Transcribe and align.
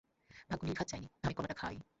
ভাগ্য 0.49 0.63
নির্ঘাত 0.65 0.87
চায়নি 0.87 1.07
আমি 1.23 1.33
কলাটা 1.33 1.55
খাই। 1.57 1.75